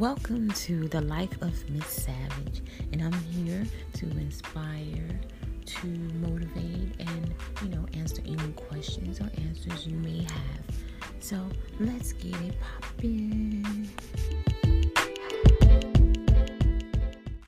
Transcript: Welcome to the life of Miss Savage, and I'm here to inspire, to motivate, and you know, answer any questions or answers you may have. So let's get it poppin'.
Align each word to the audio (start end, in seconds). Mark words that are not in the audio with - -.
Welcome 0.00 0.50
to 0.52 0.88
the 0.88 1.02
life 1.02 1.42
of 1.42 1.68
Miss 1.68 1.86
Savage, 1.86 2.62
and 2.90 3.02
I'm 3.02 3.12
here 3.12 3.66
to 3.92 4.06
inspire, 4.06 5.20
to 5.66 5.86
motivate, 5.86 6.98
and 6.98 7.34
you 7.60 7.68
know, 7.68 7.84
answer 7.92 8.22
any 8.24 8.52
questions 8.52 9.20
or 9.20 9.28
answers 9.36 9.86
you 9.86 9.98
may 9.98 10.22
have. 10.22 10.64
So 11.18 11.36
let's 11.78 12.14
get 12.14 12.34
it 12.40 12.54
poppin'. 12.80 13.59